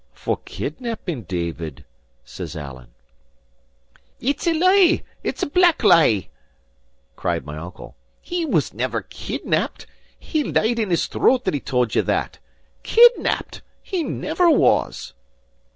[0.13, 1.85] "For kidnapping David,"
[2.25, 2.87] says Alan.
[4.19, 6.31] "It's a lee, it's a black lee!"
[7.15, 7.95] cried my uncle.
[8.19, 9.85] "He was never kidnapped.
[10.17, 12.39] He leed in his throat that tauld ye that.
[12.81, 13.61] Kidnapped?
[13.83, 15.13] He never was!"